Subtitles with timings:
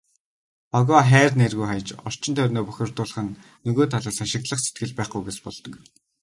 [0.73, 5.73] Хогоо хайр найргүй хаяж, орчин тойрноо бохирдуулах нь нөгөө талаас ашиглах сэтгэл байхгүйгээс болдог.